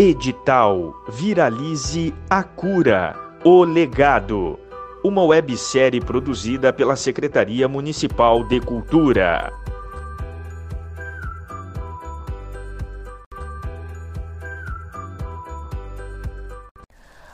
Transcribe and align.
Edital 0.00 0.94
Viralize 1.08 2.14
a 2.30 2.44
Cura, 2.44 3.16
o 3.44 3.64
Legado. 3.64 4.56
Uma 5.02 5.24
websérie 5.24 6.00
produzida 6.00 6.72
pela 6.72 6.94
Secretaria 6.94 7.66
Municipal 7.66 8.44
de 8.44 8.60
Cultura. 8.60 9.52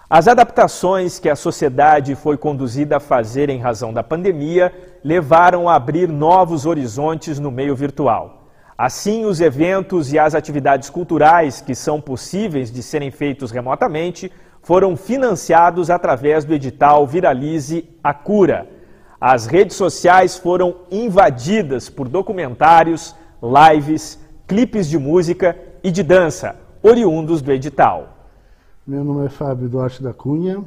As 0.08 0.26
adaptações 0.26 1.18
que 1.18 1.28
a 1.28 1.36
sociedade 1.36 2.14
foi 2.14 2.38
conduzida 2.38 2.96
a 2.96 3.00
fazer 3.00 3.50
em 3.50 3.58
razão 3.58 3.92
da 3.92 4.02
pandemia 4.02 4.72
levaram 5.04 5.68
a 5.68 5.74
abrir 5.74 6.08
novos 6.08 6.64
horizontes 6.64 7.38
no 7.38 7.50
meio 7.50 7.76
virtual. 7.76 8.43
Assim, 8.76 9.24
os 9.24 9.40
eventos 9.40 10.12
e 10.12 10.18
as 10.18 10.34
atividades 10.34 10.90
culturais 10.90 11.60
que 11.60 11.74
são 11.74 12.00
possíveis 12.00 12.72
de 12.72 12.82
serem 12.82 13.10
feitos 13.10 13.52
remotamente 13.52 14.32
foram 14.62 14.96
financiados 14.96 15.90
através 15.90 16.44
do 16.44 16.52
edital 16.52 17.06
Viralize 17.06 17.88
a 18.02 18.12
Cura. 18.12 18.68
As 19.20 19.46
redes 19.46 19.76
sociais 19.76 20.36
foram 20.36 20.76
invadidas 20.90 21.88
por 21.88 22.08
documentários, 22.08 23.14
lives, 23.40 24.18
clipes 24.46 24.88
de 24.88 24.98
música 24.98 25.56
e 25.82 25.90
de 25.90 26.02
dança, 26.02 26.56
oriundos 26.82 27.40
do 27.40 27.52
edital. 27.52 28.08
Meu 28.86 29.04
nome 29.04 29.26
é 29.26 29.28
Fábio 29.28 29.68
Duarte 29.68 30.02
da 30.02 30.12
Cunha. 30.12 30.64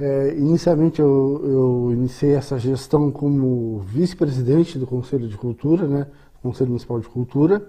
É, 0.00 0.34
inicialmente 0.36 1.00
eu, 1.00 1.40
eu, 1.44 1.90
iniciei 1.92 2.34
essa 2.34 2.58
gestão 2.58 3.10
como 3.10 3.80
vice-presidente 3.80 4.78
do 4.78 4.86
Conselho 4.86 5.26
de 5.26 5.36
Cultura, 5.36 5.86
né? 5.86 6.06
Conselho 6.48 6.70
Municipal 6.70 7.00
de 7.00 7.08
Cultura, 7.08 7.62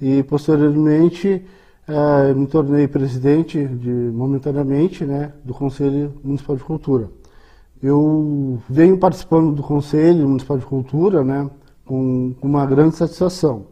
e 0.00 0.22
posteriormente 0.22 1.44
eh, 1.88 2.34
me 2.34 2.46
tornei 2.46 2.86
presidente 2.88 3.64
de, 3.64 3.90
momentaneamente 3.90 5.04
né, 5.04 5.32
do 5.44 5.54
Conselho 5.54 6.14
Municipal 6.22 6.56
de 6.56 6.64
Cultura. 6.64 7.10
Eu 7.82 8.58
venho 8.68 8.98
participando 8.98 9.52
do 9.52 9.62
Conselho 9.62 10.28
Municipal 10.28 10.58
de 10.58 10.64
Cultura 10.64 11.22
né, 11.22 11.50
com, 11.84 12.34
com 12.40 12.48
uma 12.48 12.64
grande 12.66 12.96
satisfação, 12.96 13.66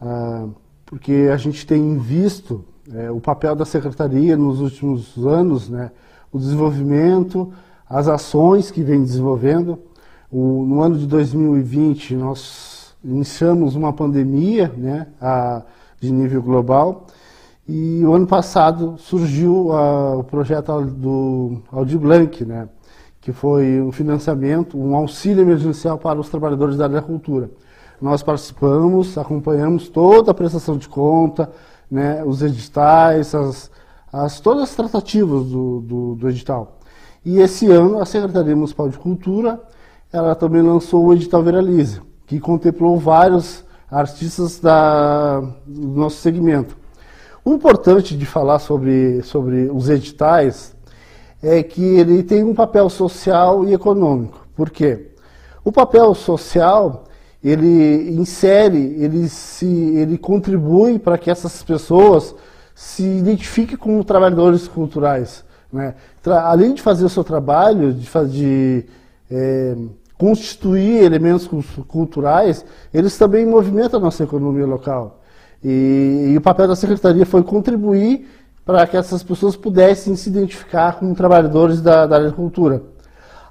ah, 0.00 0.48
porque 0.84 1.28
a 1.32 1.36
gente 1.36 1.66
tem 1.66 1.98
visto 1.98 2.64
eh, 2.92 3.10
o 3.10 3.20
papel 3.20 3.54
da 3.54 3.64
Secretaria 3.64 4.36
nos 4.36 4.60
últimos 4.60 5.16
anos, 5.26 5.68
né, 5.68 5.90
o 6.32 6.38
desenvolvimento, 6.38 7.52
as 7.88 8.08
ações 8.08 8.70
que 8.70 8.82
vem 8.82 9.02
desenvolvendo. 9.02 9.78
O, 10.30 10.64
no 10.64 10.82
ano 10.82 10.98
de 10.98 11.06
2020, 11.06 12.16
nós 12.16 12.75
iniciamos 13.06 13.76
uma 13.76 13.92
pandemia 13.92 14.72
né, 14.76 15.06
a, 15.20 15.62
de 16.00 16.10
nível 16.10 16.42
global 16.42 17.06
e 17.68 18.04
o 18.04 18.12
ano 18.12 18.26
passado 18.26 18.96
surgiu 18.98 19.72
a, 19.72 20.16
o 20.16 20.24
projeto 20.24 20.82
do 20.82 21.62
Aldir 21.70 21.98
Blanc, 21.98 22.44
né, 22.44 22.68
que 23.20 23.32
foi 23.32 23.80
um 23.80 23.92
financiamento, 23.92 24.78
um 24.78 24.94
auxílio 24.94 25.42
emergencial 25.42 25.98
para 25.98 26.18
os 26.18 26.28
trabalhadores 26.28 26.76
da 26.76 26.84
área 26.84 26.96
da 26.96 27.02
cultura. 27.02 27.50
Nós 28.00 28.22
participamos, 28.22 29.16
acompanhamos 29.16 29.88
toda 29.88 30.30
a 30.30 30.34
prestação 30.34 30.76
de 30.76 30.88
conta, 30.88 31.50
né, 31.90 32.22
os 32.24 32.42
editais, 32.42 33.34
as, 33.34 33.70
as, 34.12 34.40
todas 34.40 34.64
as 34.64 34.74
tratativas 34.74 35.46
do, 35.46 35.80
do, 35.80 36.14
do 36.16 36.28
edital. 36.28 36.78
E 37.24 37.38
esse 37.38 37.70
ano 37.70 38.00
a 38.00 38.04
Secretaria 38.04 38.54
Municipal 38.54 38.88
de 38.88 38.98
Cultura 38.98 39.60
ela 40.12 40.34
também 40.34 40.62
lançou 40.62 41.04
o 41.04 41.12
edital 41.12 41.42
Viralize, 41.42 42.00
que 42.26 42.40
contemplou 42.40 42.98
vários 42.98 43.64
artistas 43.90 44.58
da, 44.58 45.40
do 45.66 45.88
nosso 45.88 46.16
segmento. 46.16 46.76
O 47.44 47.54
importante 47.54 48.16
de 48.16 48.26
falar 48.26 48.58
sobre, 48.58 49.22
sobre 49.22 49.70
os 49.72 49.88
editais 49.88 50.74
é 51.42 51.62
que 51.62 51.82
ele 51.82 52.22
tem 52.22 52.42
um 52.42 52.54
papel 52.54 52.90
social 52.90 53.64
e 53.64 53.72
econômico. 53.72 54.46
Por 54.56 54.70
quê? 54.70 55.12
O 55.64 55.70
papel 55.70 56.14
social 56.14 57.04
ele 57.42 58.10
insere, 58.10 58.96
ele, 58.98 59.28
se, 59.28 59.66
ele 59.66 60.18
contribui 60.18 60.98
para 60.98 61.16
que 61.16 61.30
essas 61.30 61.62
pessoas 61.62 62.34
se 62.74 63.04
identifiquem 63.04 63.76
como 63.76 64.02
trabalhadores 64.02 64.66
culturais. 64.66 65.44
Né? 65.72 65.94
Além 66.24 66.74
de 66.74 66.82
fazer 66.82 67.04
o 67.04 67.08
seu 67.08 67.22
trabalho, 67.22 67.92
de, 67.92 68.08
de 68.28 68.84
é, 69.30 69.76
constituir 70.18 71.02
elementos 71.02 71.48
culturais, 71.86 72.64
eles 72.92 73.16
também 73.18 73.44
movimentam 73.44 74.00
a 74.00 74.02
nossa 74.02 74.24
economia 74.24 74.66
local. 74.66 75.20
E, 75.62 76.30
e 76.32 76.36
o 76.36 76.40
papel 76.40 76.68
da 76.68 76.76
secretaria 76.76 77.26
foi 77.26 77.42
contribuir 77.42 78.28
para 78.64 78.86
que 78.86 78.96
essas 78.96 79.22
pessoas 79.22 79.56
pudessem 79.56 80.16
se 80.16 80.28
identificar 80.28 80.98
como 80.98 81.14
trabalhadores 81.14 81.80
da, 81.80 82.06
da 82.06 82.16
área 82.16 82.28
de 82.28 82.34
cultura. 82.34 82.82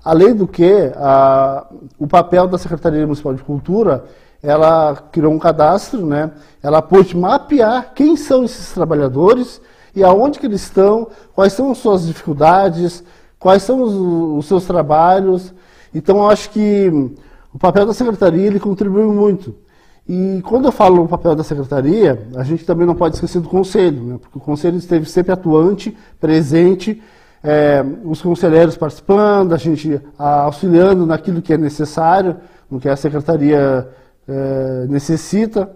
Além 0.04 0.36
do 0.36 0.48
que, 0.48 0.92
a, 0.98 1.66
o 1.98 2.06
papel 2.06 2.48
da 2.48 2.58
Secretaria 2.58 3.02
Municipal 3.02 3.34
de 3.34 3.42
Cultura, 3.42 4.06
ela 4.44 4.96
criou 5.12 5.34
um 5.34 5.40
cadastro, 5.40 6.06
né? 6.06 6.32
ela 6.62 6.82
pôde 6.82 7.18
mapear 7.18 7.94
quem 7.96 8.16
são 8.16 8.44
esses 8.44 8.72
trabalhadores 8.72 9.60
e 9.96 10.04
aonde 10.04 10.38
que 10.38 10.46
eles 10.46 10.62
estão, 10.62 11.08
quais 11.34 11.54
são 11.54 11.72
as 11.72 11.80
suas 11.80 12.06
dificuldades, 12.06 13.04
quais 13.40 13.64
são 13.64 13.82
os, 13.82 13.94
os 14.38 14.46
seus 14.46 14.66
trabalhos, 14.66 15.54
então, 15.96 16.18
eu 16.18 16.30
acho 16.30 16.50
que 16.50 16.92
o 17.54 17.58
papel 17.58 17.86
da 17.86 17.94
secretaria 17.94 18.46
ele 18.46 18.60
contribui 18.60 19.06
muito. 19.06 19.56
E 20.08 20.42
quando 20.44 20.66
eu 20.66 20.72
falo 20.72 21.04
o 21.04 21.08
papel 21.08 21.36
da 21.36 21.44
secretaria, 21.44 22.28
a 22.36 22.44
gente 22.44 22.64
também 22.64 22.86
não 22.86 22.94
pode 22.94 23.16
esquecer 23.16 23.42
do 23.42 23.50
conselho, 23.50 24.04
né? 24.04 24.18
porque 24.22 24.38
o 24.38 24.42
conselho 24.42 24.78
esteve 24.78 25.10
sempre 25.10 25.32
atuante, 25.32 25.98
presente, 26.20 27.02
é, 27.44 27.84
os 28.04 28.22
conselheiros 28.22 28.76
participando, 28.78 29.54
a 29.54 29.58
gente 29.58 30.00
auxiliando 30.18 31.06
naquilo 31.06 31.42
que 31.42 31.54
é 31.54 31.58
necessário, 31.58 32.38
no 32.70 32.80
que 32.80 32.90
a 32.90 32.96
secretaria 32.96 33.88
é, 34.28 34.86
necessita. 34.90 35.72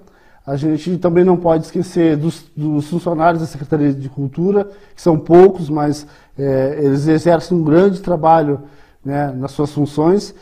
A 0.46 0.56
gente 0.56 0.98
também 0.98 1.24
não 1.24 1.38
pode 1.38 1.66
esquecer 1.66 2.18
dos, 2.18 2.46
dos, 2.58 2.88
funcionários 2.88 3.42
da 3.42 3.48
Secretaria 3.48 3.94
de 3.94 4.10
Cultura, 4.10 4.68
que 4.96 5.02
são 5.02 5.18
poucos, 5.18 5.70
mas 5.70 6.08
é, 6.38 6.80
eles 6.82 7.08
exercem 7.08 7.56
um 7.56 7.64
grande 7.64 8.02
trabalho 8.02 8.62
né, 9.04 9.34
nas 9.36 9.52
suas 9.52 9.72
funções. 9.72 10.34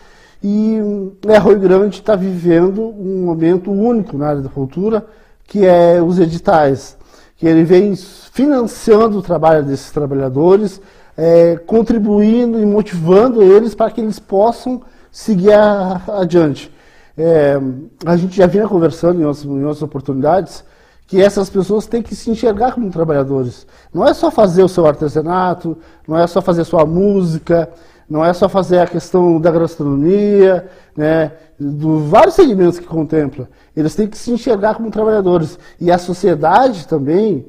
E 0.43 0.79
né, 1.25 1.37
Rio 1.39 1.59
Grande 1.59 1.97
está 1.99 2.15
vivendo 2.15 2.81
um 2.83 3.25
momento 3.25 3.71
único 3.71 4.17
na 4.17 4.27
área 4.27 4.41
da 4.41 4.49
cultura, 4.49 5.05
que 5.45 5.65
é 5.65 6.01
os 6.01 6.19
editais, 6.19 6.97
que 7.37 7.47
ele 7.47 7.63
vem 7.63 7.95
financiando 7.95 9.17
o 9.17 9.21
trabalho 9.21 9.63
desses 9.63 9.91
trabalhadores, 9.91 10.81
é, 11.15 11.55
contribuindo 11.65 12.59
e 12.59 12.65
motivando 12.65 13.41
eles 13.41 13.73
para 13.73 13.89
que 13.89 14.01
eles 14.01 14.19
possam 14.19 14.81
seguir 15.11 15.53
a, 15.53 16.01
adiante. 16.19 16.71
É, 17.17 17.59
a 18.05 18.15
gente 18.15 18.37
já 18.37 18.45
vinha 18.45 18.67
conversando 18.67 19.19
em 19.19 19.25
outras, 19.25 19.43
em 19.43 19.63
outras 19.63 19.81
oportunidades 19.81 20.63
que 21.07 21.21
essas 21.21 21.49
pessoas 21.49 21.87
têm 21.87 22.03
que 22.03 22.13
se 22.13 22.29
enxergar 22.29 22.73
como 22.73 22.91
trabalhadores. 22.91 23.65
Não 23.93 24.05
é 24.05 24.13
só 24.13 24.29
fazer 24.29 24.61
o 24.61 24.67
seu 24.67 24.85
artesanato, 24.85 25.77
não 26.07 26.17
é 26.17 26.27
só 26.27 26.41
fazer 26.41 26.65
sua 26.65 26.85
música, 26.85 27.69
não 28.09 28.23
é 28.23 28.33
só 28.33 28.47
fazer 28.47 28.79
a 28.79 28.87
questão 28.87 29.39
da 29.39 29.51
gastronomia, 29.51 30.67
né, 30.95 31.31
dos 31.59 32.09
vários 32.09 32.35
segmentos 32.35 32.79
que 32.79 32.85
contempla. 32.85 33.49
Eles 33.75 33.95
têm 33.95 34.07
que 34.07 34.17
se 34.17 34.31
enxergar 34.31 34.75
como 34.75 34.89
trabalhadores. 34.89 35.59
E 35.79 35.91
a 35.91 35.97
sociedade 35.97 36.87
também 36.87 37.45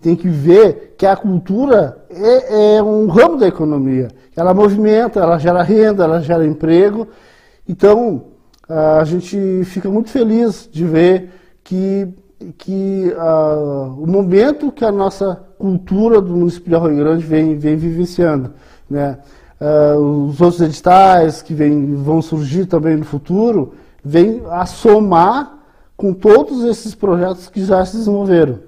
tem 0.00 0.16
que 0.16 0.28
ver 0.28 0.94
que 0.98 1.06
a 1.06 1.16
cultura 1.16 2.04
é, 2.10 2.76
é 2.76 2.82
um 2.82 3.06
ramo 3.06 3.36
da 3.36 3.46
economia. 3.46 4.08
Ela 4.34 4.52
movimenta, 4.54 5.20
ela 5.20 5.38
gera 5.38 5.62
renda, 5.62 6.04
ela 6.04 6.20
gera 6.20 6.46
emprego. 6.46 7.06
Então, 7.68 8.24
a 8.68 9.04
gente 9.04 9.62
fica 9.64 9.88
muito 9.90 10.10
feliz 10.10 10.68
de 10.70 10.84
ver 10.84 11.30
que, 11.62 12.08
que 12.56 13.12
uh, 13.16 14.02
o 14.02 14.06
momento 14.06 14.72
que 14.72 14.84
a 14.84 14.92
nossa 14.92 15.40
cultura 15.58 16.20
do 16.20 16.34
município 16.34 16.70
de 16.70 16.74
Arroio 16.74 16.96
Grande 16.96 17.24
vem, 17.24 17.58
vem 17.58 17.76
vivenciando. 17.76 18.52
Né? 18.88 19.18
Uh, 19.60 20.26
os 20.28 20.40
outros 20.40 20.60
editais 20.60 21.42
que 21.42 21.52
vem, 21.52 21.94
vão 21.96 22.22
surgir 22.22 22.66
também 22.66 22.96
no 22.96 23.04
futuro, 23.04 23.74
vêm 24.02 24.42
a 24.50 24.66
somar 24.66 25.58
com 25.96 26.14
todos 26.14 26.64
esses 26.64 26.94
projetos 26.94 27.48
que 27.48 27.64
já 27.64 27.84
se 27.84 27.98
desenvolveram. 27.98 28.60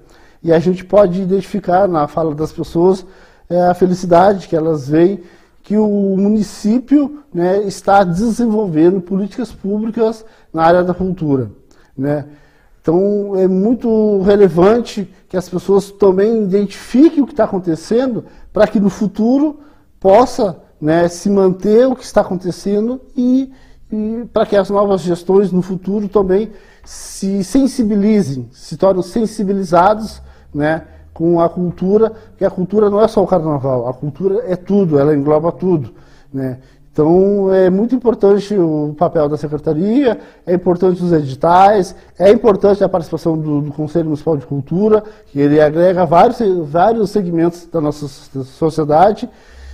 E 0.43 0.51
a 0.51 0.59
gente 0.59 0.85
pode 0.85 1.21
identificar 1.21 1.87
na 1.87 2.07
fala 2.07 2.35
das 2.35 2.51
pessoas 2.51 3.05
é, 3.49 3.61
a 3.61 3.73
felicidade 3.73 4.47
que 4.47 4.55
elas 4.55 4.87
veem 4.87 5.21
que 5.63 5.77
o 5.77 6.17
município 6.17 7.23
né, 7.33 7.63
está 7.63 8.03
desenvolvendo 8.03 8.99
políticas 8.99 9.51
públicas 9.51 10.25
na 10.53 10.63
área 10.63 10.83
da 10.83 10.93
cultura. 10.93 11.49
Né? 11.97 12.25
Então 12.81 13.33
é 13.37 13.47
muito 13.47 14.21
relevante 14.21 15.09
que 15.29 15.37
as 15.37 15.47
pessoas 15.47 15.89
também 15.89 16.43
identifiquem 16.43 17.23
o 17.23 17.25
que 17.25 17.31
está 17.31 17.45
acontecendo 17.45 18.25
para 18.51 18.67
que 18.67 18.79
no 18.79 18.89
futuro 18.89 19.61
possa 19.99 20.57
né, 20.83 21.07
se 21.07 21.29
manter 21.29 21.87
o 21.87 21.95
que 21.95 22.03
está 22.03 22.19
acontecendo 22.19 22.99
e, 23.15 23.49
e 23.89 24.25
para 24.33 24.45
que 24.45 24.53
as 24.53 24.69
novas 24.69 24.99
gestões 24.99 25.49
no 25.49 25.61
futuro 25.61 26.09
também 26.09 26.51
se 26.83 27.41
sensibilizem, 27.41 28.49
se 28.51 28.75
tornem 28.75 29.01
sensibilizados 29.01 30.21
né, 30.53 30.85
com 31.13 31.39
a 31.39 31.47
cultura, 31.47 32.09
porque 32.09 32.43
a 32.43 32.49
cultura 32.49 32.89
não 32.89 33.01
é 33.01 33.07
só 33.07 33.23
o 33.23 33.27
carnaval, 33.27 33.87
a 33.87 33.93
cultura 33.93 34.43
é 34.45 34.57
tudo, 34.57 34.99
ela 34.99 35.15
engloba 35.15 35.53
tudo. 35.53 35.93
Né? 36.33 36.59
Então 36.91 37.49
é 37.53 37.69
muito 37.69 37.95
importante 37.95 38.53
o 38.53 38.93
papel 38.99 39.29
da 39.29 39.37
secretaria, 39.37 40.19
é 40.45 40.53
importante 40.53 41.01
os 41.01 41.13
editais, 41.13 41.95
é 42.19 42.29
importante 42.29 42.83
a 42.83 42.89
participação 42.89 43.37
do, 43.37 43.61
do, 43.61 43.71
Conselho 43.71 44.07
Municipal 44.07 44.35
de 44.35 44.45
Cultura, 44.45 45.01
que 45.27 45.39
ele 45.39 45.61
agrega 45.61 46.05
vários, 46.05 46.39
vários 46.69 47.09
segmentos 47.09 47.69
da 47.71 47.79
nossa 47.79 48.05
sociedade 48.43 49.29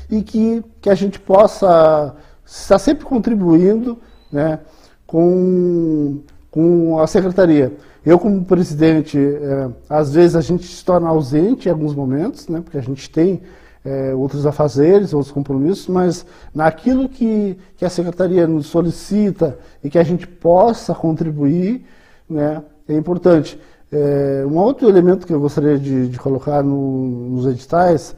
e 0.09 0.21
que, 0.21 0.63
que 0.81 0.89
a 0.89 0.95
gente 0.95 1.19
possa 1.19 2.15
estar 2.45 2.79
sempre 2.79 3.05
contribuindo 3.05 3.99
né, 4.31 4.59
com, 5.05 6.19
com 6.49 6.99
a 6.99 7.07
secretaria. 7.07 7.73
Eu, 8.05 8.17
como 8.17 8.43
presidente, 8.45 9.17
é, 9.17 9.69
às 9.89 10.13
vezes 10.13 10.35
a 10.35 10.41
gente 10.41 10.65
se 10.65 10.83
torna 10.83 11.09
ausente 11.09 11.67
em 11.67 11.71
alguns 11.71 11.93
momentos, 11.93 12.47
né, 12.47 12.61
porque 12.61 12.77
a 12.77 12.81
gente 12.81 13.09
tem 13.09 13.41
é, 13.83 14.13
outros 14.15 14.45
afazeres, 14.45 15.13
outros 15.13 15.31
compromissos, 15.31 15.87
mas 15.87 16.25
naquilo 16.53 17.07
que, 17.07 17.57
que 17.77 17.85
a 17.85 17.89
secretaria 17.89 18.47
nos 18.47 18.67
solicita 18.67 19.57
e 19.83 19.89
que 19.89 19.99
a 19.99 20.03
gente 20.03 20.27
possa 20.27 20.93
contribuir, 20.95 21.85
né, 22.29 22.63
é 22.87 22.95
importante. 22.95 23.59
É, 23.91 24.43
um 24.45 24.57
outro 24.57 24.87
elemento 24.87 25.25
que 25.25 25.33
eu 25.33 25.39
gostaria 25.39 25.77
de, 25.77 26.07
de 26.07 26.19
colocar 26.19 26.63
no, 26.63 27.29
nos 27.31 27.47
editais, 27.47 28.15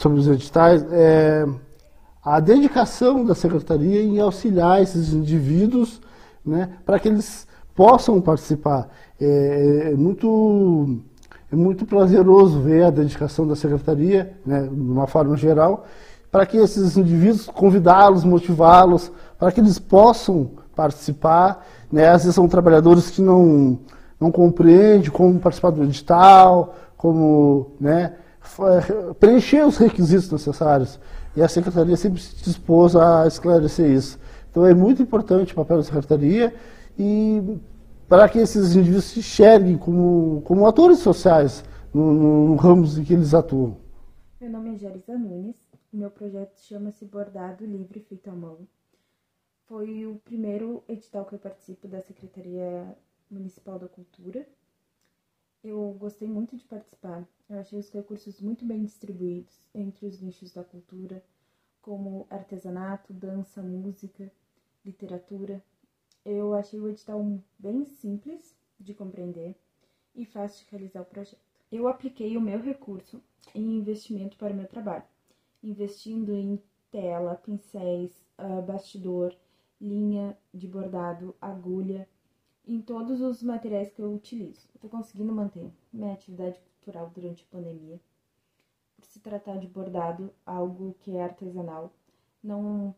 sobre 0.00 0.18
os 0.18 0.26
editais, 0.26 0.82
é 0.90 1.46
a 2.24 2.40
dedicação 2.40 3.22
da 3.22 3.34
secretaria 3.34 4.02
em 4.02 4.18
auxiliar 4.18 4.80
esses 4.80 5.12
indivíduos 5.12 6.00
né, 6.44 6.70
para 6.86 6.98
que 6.98 7.08
eles 7.08 7.46
possam 7.74 8.18
participar. 8.18 8.88
É, 9.20 9.90
é, 9.92 9.94
muito 9.94 11.00
é 11.52 11.56
muito 11.56 11.84
prazeroso 11.84 12.60
ver 12.60 12.84
a 12.84 12.90
dedicação 12.90 13.46
da 13.46 13.54
secretaria, 13.54 14.34
né, 14.46 14.62
de 14.62 14.68
uma 14.68 15.06
forma 15.06 15.36
geral, 15.36 15.84
para 16.30 16.46
que 16.46 16.56
esses 16.56 16.96
indivíduos, 16.96 17.46
convidá-los, 17.46 18.24
motivá-los, 18.24 19.12
para 19.38 19.52
que 19.52 19.60
eles 19.60 19.78
possam 19.78 20.52
participar. 20.74 21.66
Né, 21.92 22.08
às 22.08 22.22
vezes 22.22 22.36
são 22.36 22.48
trabalhadores 22.48 23.10
que 23.10 23.20
não, 23.20 23.78
não 24.18 24.32
compreendem 24.32 25.10
como 25.10 25.38
participar 25.38 25.70
do 25.70 25.84
edital, 25.84 26.74
como 26.96 27.72
né, 27.78 28.14
preencher 29.18 29.66
os 29.66 29.76
requisitos 29.76 30.30
necessários. 30.30 30.98
E 31.36 31.42
a 31.42 31.48
secretaria 31.48 31.96
sempre 31.96 32.20
se 32.20 32.36
dispôs 32.42 32.96
a 32.96 33.26
esclarecer 33.26 33.90
isso. 33.90 34.18
Então 34.50 34.66
é 34.66 34.74
muito 34.74 35.02
importante 35.02 35.52
o 35.52 35.56
papel 35.56 35.76
da 35.78 35.84
secretaria 35.84 36.52
e 36.98 37.58
para 38.08 38.28
que 38.28 38.38
esses 38.38 38.74
indivíduos 38.74 39.04
se 39.04 39.20
enxerguem 39.20 39.78
como, 39.78 40.42
como 40.42 40.66
atores 40.66 40.98
sociais 40.98 41.64
no, 41.94 42.12
no, 42.12 42.48
no 42.48 42.56
ramos 42.56 42.98
em 42.98 43.04
que 43.04 43.12
eles 43.12 43.32
atuam. 43.32 43.76
Meu 44.40 44.50
nome 44.50 44.74
é 44.74 44.78
Jerisa 44.78 45.16
Nunes, 45.16 45.56
meu 45.92 46.10
projeto 46.10 46.58
chama-se 46.58 47.04
Bordado 47.04 47.64
Livre 47.64 48.00
Feito 48.00 48.28
à 48.28 48.32
Mão. 48.32 48.58
Foi 49.66 50.04
o 50.06 50.16
primeiro 50.24 50.82
edital 50.88 51.24
que 51.24 51.36
eu 51.36 51.38
participo 51.38 51.86
da 51.86 52.00
Secretaria 52.00 52.96
Municipal 53.30 53.78
da 53.78 53.86
Cultura. 53.86 54.44
Eu 55.62 55.94
gostei 55.98 56.28
muito 56.28 56.56
de 56.56 56.64
participar. 56.64 57.26
Eu 57.48 57.58
achei 57.58 57.78
os 57.78 57.90
recursos 57.90 58.40
muito 58.40 58.64
bem 58.64 58.84
distribuídos 58.84 59.60
entre 59.74 60.06
os 60.06 60.20
nichos 60.20 60.52
da 60.52 60.64
cultura, 60.64 61.22
como 61.82 62.26
artesanato, 62.30 63.12
dança, 63.12 63.62
música, 63.62 64.30
literatura, 64.84 65.62
eu 66.24 66.54
achei 66.54 66.78
o 66.78 66.88
edital 66.88 67.24
bem 67.58 67.84
simples 67.84 68.54
de 68.78 68.92
compreender 68.92 69.56
e 70.14 70.26
fácil 70.26 70.66
de 70.66 70.70
realizar 70.70 71.00
o 71.00 71.06
projeto. 71.06 71.40
Eu 71.72 71.88
apliquei 71.88 72.36
o 72.36 72.40
meu 72.40 72.60
recurso 72.60 73.22
em 73.54 73.78
investimento 73.78 74.36
para 74.36 74.52
o 74.52 74.56
meu 74.56 74.66
trabalho, 74.66 75.04
investindo 75.62 76.34
em 76.34 76.60
tela, 76.90 77.36
pincéis, 77.36 78.12
uh, 78.38 78.60
bastidor, 78.62 79.34
linha 79.80 80.36
de 80.52 80.66
bordado, 80.66 81.34
agulha, 81.40 82.06
em 82.66 82.80
todos 82.80 83.20
os 83.20 83.42
materiais 83.42 83.90
que 83.90 84.00
eu 84.00 84.12
utilizo. 84.12 84.68
Estou 84.74 84.90
conseguindo 84.90 85.32
manter 85.32 85.70
minha 85.92 86.12
atividade 86.12 86.58
cultural 86.60 87.10
durante 87.10 87.44
a 87.44 87.56
pandemia. 87.56 88.00
Por 88.96 89.04
se 89.04 89.20
tratar 89.20 89.58
de 89.58 89.66
bordado, 89.66 90.32
algo 90.44 90.94
que 91.00 91.16
é 91.16 91.22
artesanal, 91.22 91.92
não 92.42 92.94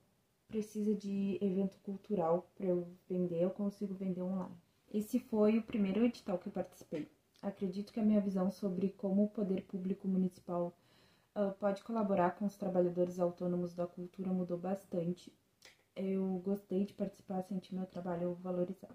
precisa 0.48 0.94
de 0.94 1.38
evento 1.40 1.78
cultural 1.78 2.50
para 2.54 2.66
eu 2.66 2.86
vender, 3.08 3.42
eu 3.42 3.50
consigo 3.50 3.94
vender 3.94 4.22
online. 4.22 4.54
Esse 4.92 5.18
foi 5.18 5.58
o 5.58 5.62
primeiro 5.62 6.04
edital 6.04 6.38
que 6.38 6.48
eu 6.48 6.52
participei. 6.52 7.08
Acredito 7.40 7.92
que 7.92 7.98
a 8.00 8.04
minha 8.04 8.20
visão 8.20 8.50
sobre 8.50 8.90
como 8.90 9.24
o 9.24 9.28
poder 9.28 9.62
público 9.62 10.06
municipal 10.06 10.76
uh, 11.34 11.52
pode 11.58 11.82
colaborar 11.82 12.32
com 12.36 12.44
os 12.44 12.56
trabalhadores 12.56 13.18
autônomos 13.18 13.74
da 13.74 13.86
cultura 13.86 14.30
mudou 14.30 14.58
bastante. 14.58 15.32
Eu 15.96 16.42
gostei 16.44 16.84
de 16.84 16.92
participar, 16.92 17.42
senti 17.42 17.74
meu 17.74 17.86
trabalho 17.86 18.34
valorizado. 18.34 18.94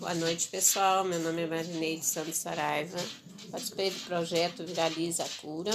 Boa 0.00 0.14
noite, 0.14 0.48
pessoal. 0.48 1.04
Meu 1.04 1.18
nome 1.18 1.42
é 1.42 1.46
Marineide 1.46 2.06
Santos 2.06 2.36
Saraiva. 2.36 2.96
Participei 3.50 3.90
do 3.90 4.00
projeto 4.00 4.64
Viraliza 4.64 5.24
a 5.24 5.28
Cura. 5.28 5.70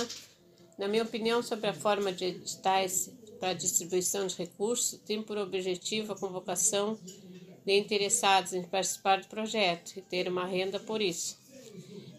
Na 0.80 0.88
minha 0.88 1.04
opinião 1.04 1.44
sobre 1.44 1.69
a 1.69 1.74
forma 1.75 2.12
de 2.12 2.25
editais 2.25 3.13
para 3.39 3.54
distribuição 3.54 4.25
de 4.25 4.36
recursos 4.36 5.00
tem 5.06 5.22
por 5.22 5.38
objetivo 5.38 6.13
a 6.13 6.18
convocação 6.18 6.98
de 7.63 7.77
interessados 7.77 8.54
em 8.54 8.63
participar 8.63 9.22
do 9.22 9.27
projeto 9.27 9.94
e 9.95 10.01
ter 10.01 10.28
uma 10.28 10.48
renda 10.48 10.80
por 10.80 11.04
isso. 11.04 11.38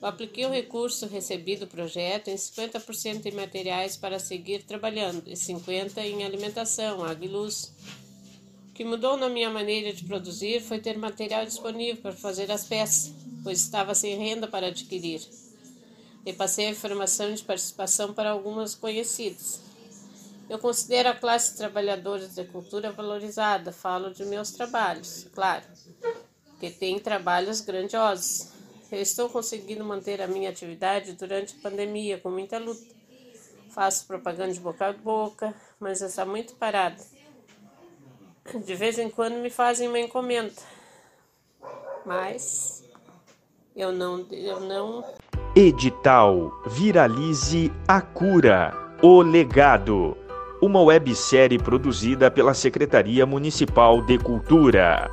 Eu 0.00 0.06
apliquei 0.06 0.46
o 0.46 0.52
recurso 0.52 1.08
recebido 1.08 1.66
do 1.66 1.66
projeto 1.66 2.28
em 2.28 2.36
50% 2.36 3.26
em 3.26 3.32
materiais 3.32 3.96
para 3.96 4.20
seguir 4.20 4.62
trabalhando 4.62 5.24
e 5.26 5.32
50% 5.32 5.98
em 6.04 6.24
alimentação, 6.24 7.02
água 7.02 7.26
e 7.26 7.28
luz. 7.28 7.74
Que 8.76 8.84
mudou 8.84 9.16
na 9.16 9.30
minha 9.30 9.48
maneira 9.48 9.90
de 9.90 10.04
produzir 10.04 10.60
foi 10.60 10.78
ter 10.78 10.98
material 10.98 11.46
disponível 11.46 11.96
para 12.02 12.12
fazer 12.12 12.52
as 12.52 12.66
peças, 12.66 13.10
pois 13.42 13.58
estava 13.58 13.94
sem 13.94 14.18
renda 14.18 14.46
para 14.46 14.66
adquirir. 14.66 15.26
E 16.26 16.32
passei 16.34 16.66
a 16.66 16.70
informação 16.72 17.32
de 17.32 17.42
participação 17.42 18.12
para 18.12 18.28
algumas 18.28 18.74
conhecidas. 18.74 19.62
Eu 20.46 20.58
considero 20.58 21.08
a 21.08 21.14
classe 21.14 21.56
trabalhadora 21.56 22.28
da 22.28 22.44
cultura 22.44 22.92
valorizada, 22.92 23.72
falo 23.72 24.12
de 24.12 24.26
meus 24.26 24.50
trabalhos, 24.50 25.26
claro, 25.32 25.64
que 26.60 26.70
tem 26.70 26.98
trabalhos 26.98 27.62
grandiosos. 27.62 28.48
Eu 28.92 29.00
estou 29.00 29.30
conseguindo 29.30 29.86
manter 29.86 30.20
a 30.20 30.28
minha 30.28 30.50
atividade 30.50 31.14
durante 31.14 31.56
a 31.56 31.62
pandemia 31.62 32.18
com 32.18 32.30
muita 32.30 32.58
luta. 32.58 32.94
Faço 33.70 34.06
propaganda 34.06 34.52
de 34.52 34.60
boca 34.60 34.86
a 34.86 34.92
boca, 34.92 35.54
mas 35.80 36.02
está 36.02 36.26
muito 36.26 36.54
parada. 36.56 37.15
De 38.54 38.74
vez 38.74 38.98
em 38.98 39.10
quando 39.10 39.34
me 39.34 39.50
fazem 39.50 39.88
uma 39.88 39.98
encomenda, 39.98 40.52
mas 42.04 42.84
eu 43.74 43.92
não, 43.92 44.26
eu 44.30 44.60
não. 44.60 45.04
Edital 45.54 46.52
Viralize 46.66 47.72
a 47.88 48.00
Cura, 48.00 48.72
o 49.02 49.20
legado 49.22 50.16
uma 50.60 50.80
websérie 50.82 51.58
produzida 51.58 52.30
pela 52.30 52.54
Secretaria 52.54 53.26
Municipal 53.26 54.00
de 54.02 54.18
Cultura. 54.18 55.10